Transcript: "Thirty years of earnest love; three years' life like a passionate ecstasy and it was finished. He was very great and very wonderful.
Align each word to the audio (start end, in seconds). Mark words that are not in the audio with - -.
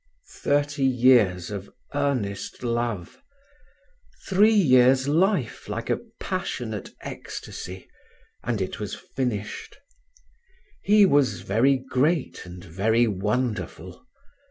"Thirty 0.41 0.81
years 0.83 1.51
of 1.51 1.69
earnest 1.93 2.63
love; 2.63 3.21
three 4.25 4.49
years' 4.51 5.07
life 5.07 5.69
like 5.69 5.91
a 5.91 5.99
passionate 6.19 6.89
ecstasy 7.01 7.87
and 8.43 8.61
it 8.61 8.79
was 8.79 8.95
finished. 8.95 9.77
He 10.81 11.05
was 11.05 11.41
very 11.41 11.77
great 11.77 12.47
and 12.47 12.63
very 12.65 13.05
wonderful. 13.05 14.07